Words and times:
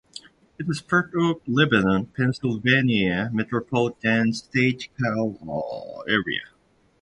It 0.57 0.65
is 0.67 0.81
part 0.81 1.09
of 1.13 1.41
the 1.45 1.51
Lebanon, 1.51 2.07
Pennsylvania 2.17 3.29
Metropolitan 3.31 4.33
Statistical 4.33 6.03
Area. 6.07 6.47